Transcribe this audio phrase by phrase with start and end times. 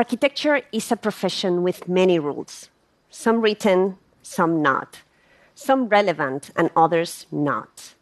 [0.00, 2.70] Architecture is a profession with many rules,
[3.10, 5.02] some written, some not,
[5.54, 7.92] some relevant, and others not.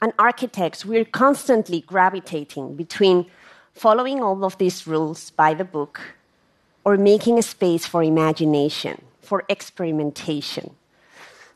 [0.00, 3.26] And architects, we're constantly gravitating between
[3.74, 6.00] following all of these rules by the book
[6.84, 10.76] or making a space for imagination, for experimentation.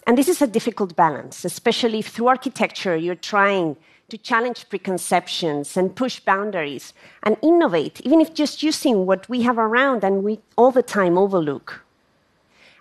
[0.05, 3.77] And this is a difficult balance, especially if through architecture you're trying
[4.13, 6.93] to challenge preconceptions and push boundaries
[7.23, 11.17] and innovate, even if just using what we have around and we all the time
[11.17, 11.83] overlook.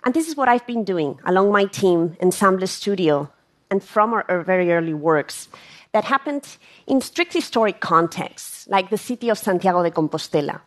[0.04, 3.30] And this is what I've been doing along my team, Ensemble Studio,
[3.70, 5.48] and from our, our very early works
[5.92, 10.60] that happened in strict historic contexts, like the city of Santiago de Compostela.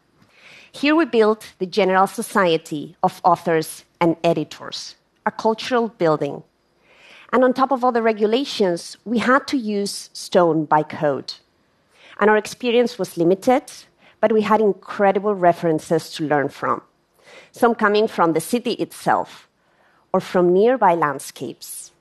[0.72, 4.96] Here we built the General Society of Authors and Editors,
[5.28, 6.42] a cultural building
[7.36, 11.34] and on top of all the regulations, we had to use stone by code.
[12.18, 13.64] And our experience was limited,
[14.22, 16.82] but we had incredible references to learn from.
[17.52, 19.50] Some coming from the city itself,
[20.14, 21.92] or from nearby landscapes,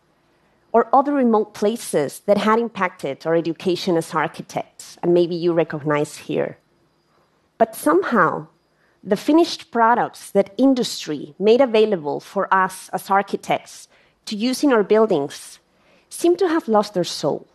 [0.70, 6.16] or other remote places that had impacted our education as architects, and maybe you recognize
[6.16, 6.58] here.
[7.58, 8.46] But somehow,
[9.02, 13.88] the finished products that industry made available for us as architects
[14.26, 15.58] to use in our buildings
[16.08, 17.46] seem to have lost their soul.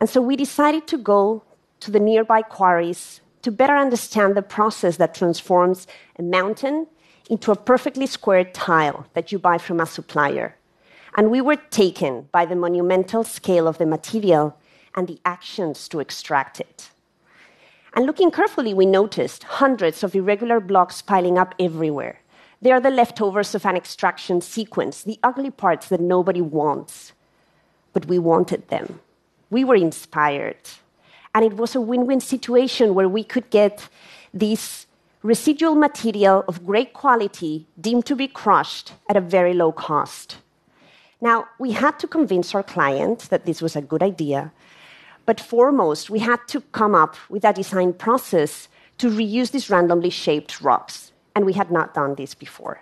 [0.00, 1.42] And so we decided to go
[1.80, 5.86] to the nearby quarries to better understand the process that transforms
[6.18, 6.86] a mountain
[7.30, 10.56] into a perfectly squared tile that you buy from a supplier.
[11.16, 14.56] And we were taken by the monumental scale of the material
[14.94, 16.90] and the actions to extract it.
[17.94, 22.20] And looking carefully, we noticed hundreds of irregular blocks piling up everywhere
[22.60, 27.12] they are the leftovers of an extraction sequence, the ugly parts that nobody wants.
[27.92, 29.00] But we wanted them.
[29.50, 30.56] We were inspired.
[31.34, 33.88] And it was a win win situation where we could get
[34.34, 34.86] this
[35.22, 40.38] residual material of great quality deemed to be crushed at a very low cost.
[41.20, 44.52] Now, we had to convince our client that this was a good idea,
[45.26, 48.68] but foremost, we had to come up with a design process
[48.98, 52.80] to reuse these randomly shaped rocks and we had not done this before.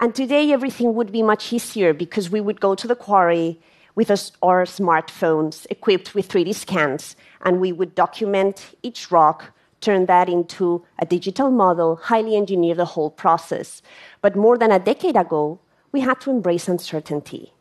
[0.00, 3.60] And today, everything would be much easier because we would go to the quarry
[3.94, 10.30] with our smartphones equipped with 3D scans, and we would document each rock, turn that
[10.30, 13.82] into a digital model, highly engineer the whole process.
[14.22, 15.60] But more than a decade ago,
[15.92, 17.52] we had to embrace uncertainty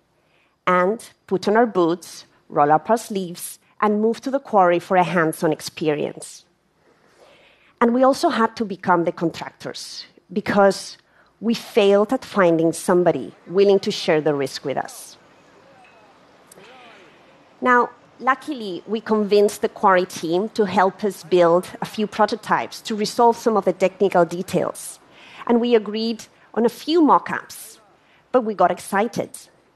[0.65, 4.95] and put on our boots, roll up our sleeves, and move to the quarry for
[4.95, 6.45] a hands on experience.
[7.83, 10.97] And we also had to become the contractors because
[11.41, 15.17] we failed at finding somebody willing to share the risk with us.
[17.59, 17.89] Now,
[18.21, 23.35] luckily, we convinced the quarry team to help us build a few prototypes to resolve
[23.35, 25.01] some of the technical details.
[25.47, 26.23] And we agreed
[26.53, 27.81] on a few mock ups,
[28.31, 29.31] but we got excited.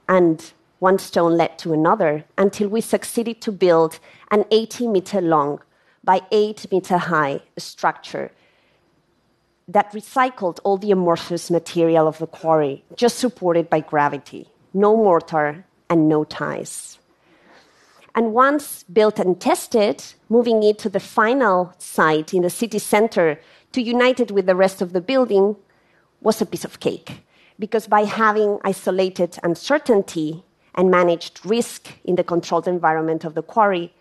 [0.07, 3.99] And one stone led to another until we succeeded to build
[4.31, 5.59] an 80 meter long
[6.07, 8.31] by eight meter high structure
[9.67, 14.47] that recycled all the amorphous material of the quarry, just supported by gravity.
[14.73, 16.97] No mortar and no ties.
[18.15, 23.37] And once built and tested, moving it to the final site in the city center
[23.73, 25.57] to unite it with the rest of the building
[26.21, 27.25] was a piece of cake.
[27.59, 33.93] Because by having isolated uncertainty and managed risk in the controlled environment of the quarry,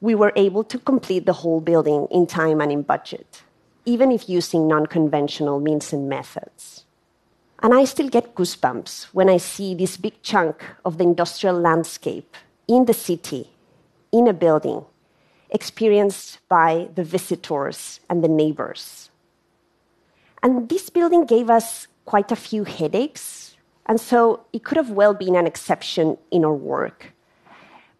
[0.00, 3.42] we were able to complete the whole building in time and in budget,
[3.84, 6.84] even if using non conventional means and methods.
[7.62, 12.34] And I still get goosebumps when I see this big chunk of the industrial landscape
[12.66, 13.50] in the city,
[14.12, 14.84] in a building,
[15.50, 19.10] experienced by the visitors and the neighbors.
[20.42, 25.12] And this building gave us quite a few headaches, and so it could have well
[25.12, 27.12] been an exception in our work.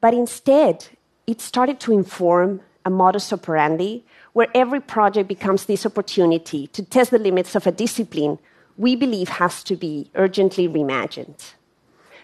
[0.01, 0.89] But instead,
[1.27, 7.11] it started to inform a modus operandi where every project becomes this opportunity to test
[7.11, 8.39] the limits of a discipline
[8.77, 11.53] we believe has to be urgently reimagined.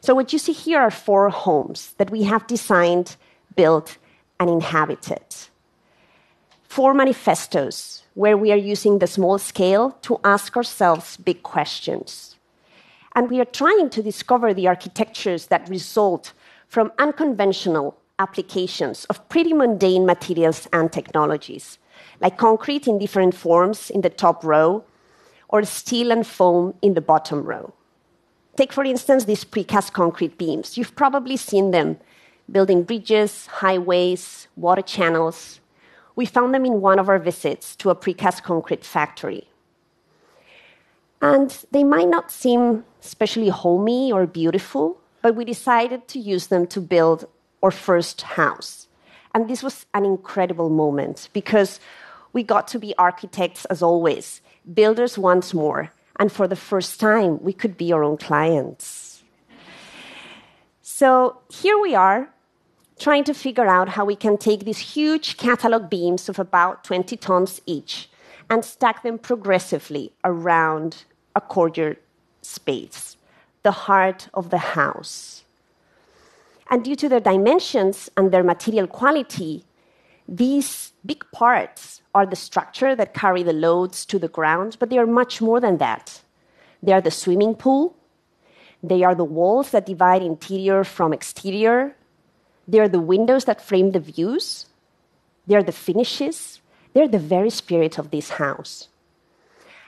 [0.01, 3.17] So, what you see here are four homes that we have designed,
[3.57, 3.99] built,
[4.39, 5.25] and inhabited.
[6.63, 12.37] Four manifestos where we are using the small scale to ask ourselves big questions.
[13.15, 16.33] And we are trying to discover the architectures that result
[16.69, 21.79] from unconventional applications of pretty mundane materials and technologies,
[22.21, 24.85] like concrete in different forms in the top row,
[25.49, 27.73] or steel and foam in the bottom row.
[28.57, 30.79] Take, for instance, these precast concrete beams.
[30.79, 31.99] You've probably seen them
[32.51, 35.61] building bridges, highways, water channels.
[36.15, 39.49] We found them in one of our visits to a precast concrete factory.
[41.21, 46.67] And they might not seem especially homey or beautiful, but we decided to use them
[46.69, 47.27] to build
[47.63, 48.89] our first house.
[49.35, 51.81] And this was an incredible moment because
[52.33, 54.41] we got to be architects as always,
[54.75, 59.23] builders once more, and for the first time, we could be our own clients.
[60.83, 62.29] So here we are,
[62.99, 67.17] trying to figure out how we can take these huge catalog beams of about 20
[67.17, 68.09] tons each
[68.49, 71.05] and stack them progressively around
[71.35, 71.99] a courtyard
[72.43, 73.17] space,
[73.63, 75.45] the heart of the house.
[76.69, 79.65] And due to their dimensions and their material quality,
[80.29, 84.99] these big parts are the structure that carry the loads to the ground, but they
[84.99, 86.21] are much more than that.
[86.83, 87.95] They are the swimming pool,
[88.83, 91.97] they are the walls that divide interior from exterior,
[92.67, 94.67] they are the windows that frame the views,
[95.47, 96.61] they are the finishes,
[96.93, 98.89] they're the very spirit of this house.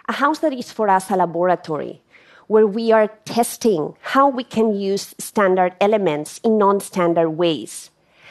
[0.08, 2.00] A house that is for us a laboratory
[2.48, 7.90] where we are testing how we can use standard elements in non standard ways.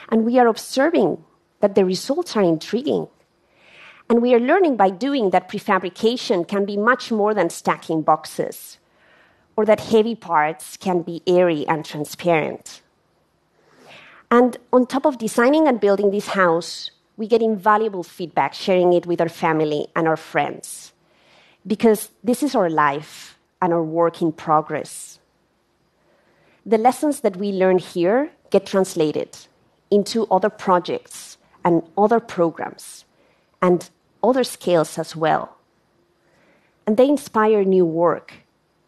[0.09, 1.23] And we are observing
[1.61, 3.07] that the results are intriguing.
[4.09, 8.77] And we are learning by doing that prefabrication can be much more than stacking boxes,
[9.55, 12.81] or that heavy parts can be airy and transparent.
[14.31, 19.05] And on top of designing and building this house, we get invaluable feedback, sharing it
[19.05, 20.93] with our family and our friends.
[21.65, 25.19] Because this is our life and our work in progress.
[26.65, 29.37] The lessons that we learn here get translated
[29.89, 33.05] into other projects and other programs
[33.61, 33.89] and
[34.23, 35.57] other scales as well.
[36.85, 38.33] And they inspire new work.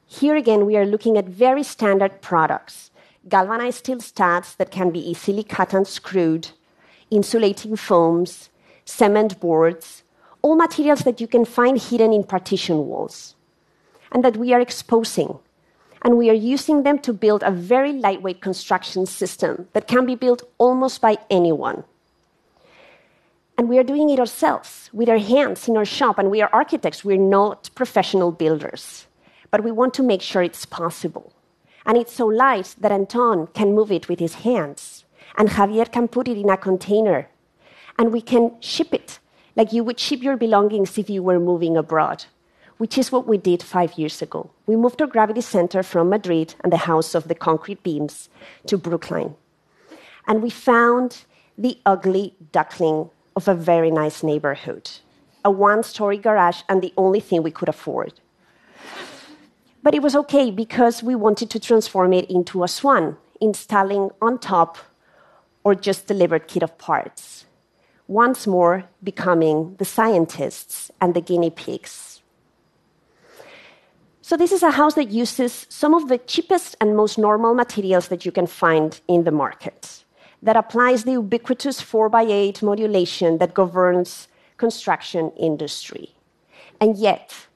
[0.08, 2.90] Here again, we are looking at very standard products
[3.28, 6.50] galvanized steel studs that can be easily cut and screwed,
[7.12, 8.50] insulating foams,
[8.86, 10.04] cement boards,
[10.42, 13.36] all materials that you can find hidden in partition walls,
[14.12, 15.40] and that we are exposing.
[16.02, 20.16] And we are using them to build a very lightweight construction system that can be
[20.16, 21.84] built almost by anyone.
[23.58, 26.50] And we are doing it ourselves with our hands in our shop, and we are
[26.54, 27.04] architects.
[27.04, 29.08] We're not professional builders,
[29.52, 31.34] but we want to make sure it's possible.
[31.86, 35.04] And it's so light that Anton can move it with his hands,
[35.38, 37.28] and Javier can put it in a container,
[37.98, 39.20] and we can ship it
[39.58, 42.24] like you would ship your belongings if you were moving abroad,
[42.80, 44.50] which is what we did five years ago.
[44.66, 48.30] We moved our gravity center from Madrid and the house of the concrete beams
[48.68, 49.36] to Brookline.
[50.28, 51.26] And we found
[51.58, 54.90] the ugly duckling of a very nice neighborhood,
[55.44, 58.14] a one story garage, and the only thing we could afford.
[59.84, 64.40] But it was okay because we wanted to transform it into a swan, installing on
[64.40, 64.78] top
[65.66, 67.46] or just delivered kit of parts.
[68.08, 72.19] Once more, becoming the scientists and the guinea pigs.
[74.30, 78.10] So, this is a house that uses some of the cheapest and most normal materials
[78.10, 80.04] that you can find in the market
[80.44, 84.28] that applies the ubiquitous 4x8 modulation that governs
[84.58, 86.14] construction industry.
[86.80, 87.48] And yet,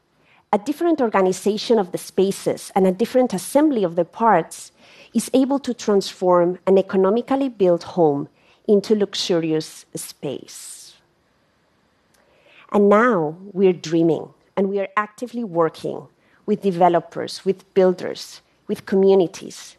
[0.52, 4.72] a different organization of the spaces and a different assembly of the parts
[5.14, 8.30] is able to transform an economically built home
[8.68, 10.96] into luxurious space.
[12.72, 16.08] And now we're dreaming and we are actively working
[16.46, 19.78] with developers, with builders, with communities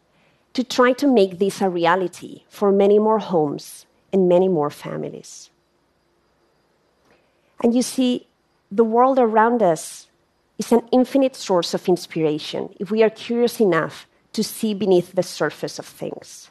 [0.54, 5.50] to try to make this a reality for many more homes and many more families.
[7.62, 8.26] And you see,
[8.71, 10.09] the world around us
[10.59, 15.23] is an infinite source of inspiration if we are curious enough to see beneath the
[15.23, 16.50] surface of things.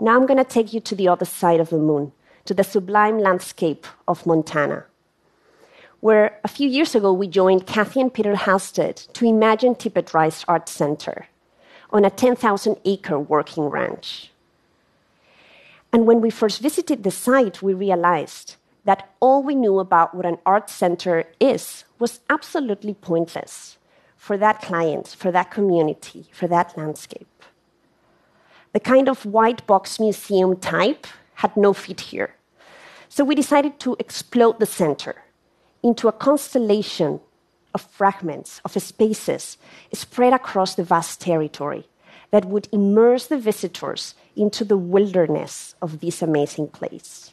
[0.00, 2.12] Now I'm going to take you to the other side of the moon,
[2.44, 4.84] to the sublime landscape of Montana,
[6.06, 10.44] where a few years ago we joined Cathy and Peter Halstead to imagine Tippet Rise
[10.46, 11.26] Art Center
[11.90, 14.30] on a 10,000 acre working ranch.
[15.92, 20.24] And when we first visited the site, we realized that all we knew about what
[20.24, 23.76] an art center is was absolutely pointless
[24.16, 27.42] for that client, for that community, for that landscape.
[28.74, 32.36] The kind of white box museum type had no fit here.
[33.08, 35.16] So we decided to explode the center
[35.82, 37.20] into a constellation
[37.74, 39.58] of fragments, of spaces
[39.92, 41.84] spread across the vast territory
[42.30, 47.32] that would immerse the visitors into the wilderness of this amazing place.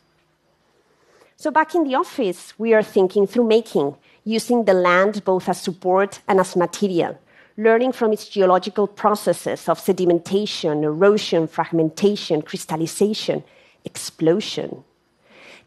[1.36, 5.62] So, back in the office, we are thinking through making, using the land both as
[5.62, 7.18] support and as material,
[7.58, 13.44] learning from its geological processes of sedimentation, erosion, fragmentation, crystallization,
[13.84, 14.84] explosion,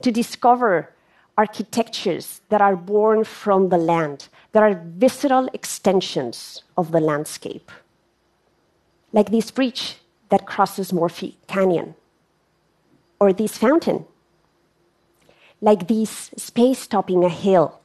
[0.02, 0.95] to discover
[1.37, 7.71] architectures that are born from the land, that are visceral extensions of the landscape.
[9.12, 9.99] Like this bridge
[10.31, 11.95] that crosses Morphy Canyon,
[13.21, 14.05] or this fountain,
[15.61, 17.81] like this space topping a hill,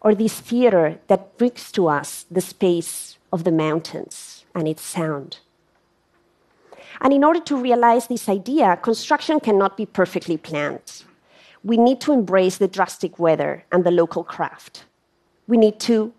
[0.00, 5.38] or this theater that brings to us the space of the mountains and its sound.
[7.00, 11.04] And in order to realize this idea, construction cannot be perfectly planned.
[11.66, 14.84] We need to embrace the drastic weather and the local craft.
[15.48, 16.12] We need to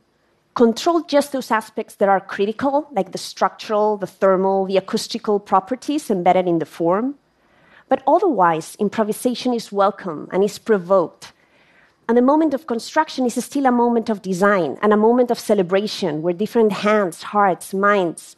[0.56, 6.12] control just those aspects that are critical, like the structural, the thermal, the acoustical properties
[6.12, 7.16] embedded in the form.
[7.88, 11.32] But otherwise, improvisation is welcome and is provoked.
[12.10, 15.40] And the moment of construction is still a moment of design and a moment of
[15.40, 18.36] celebration where different hands, hearts, minds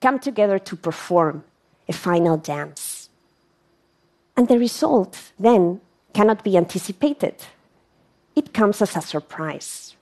[0.00, 1.44] come together to perform
[1.88, 3.10] a final dance.
[4.36, 5.82] And the result then
[6.18, 7.36] cannot be anticipated,
[8.34, 9.94] it comes as a surprise.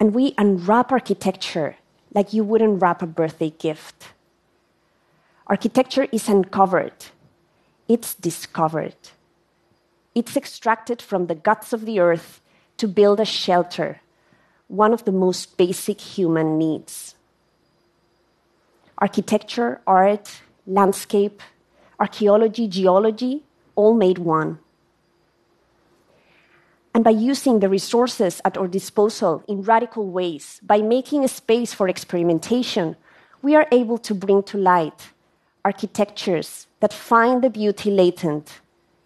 [0.00, 1.76] And we unwrap architecture
[2.12, 4.08] like you wouldn't wrap a birthday gift.
[5.46, 6.98] Architecture is uncovered,
[7.86, 8.96] it's discovered.
[10.12, 12.40] It's extracted from the guts of the earth
[12.78, 14.00] to build a shelter,
[14.66, 17.14] one of the most basic human needs.
[18.98, 21.42] Architecture, art, landscape,
[22.00, 23.44] archaeology, geology,
[23.76, 24.58] all made one.
[26.94, 31.72] And by using the resources at our disposal in radical ways, by making a space
[31.72, 32.96] for experimentation,
[33.42, 35.10] we are able to bring to light
[35.64, 38.60] architectures that find the beauty latent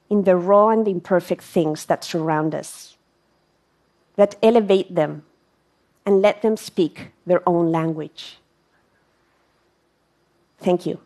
[0.08, 2.96] in the raw and imperfect things that surround us,
[4.16, 5.24] that elevate them
[6.06, 8.38] and let them speak their own language.
[10.58, 11.00] Thank you.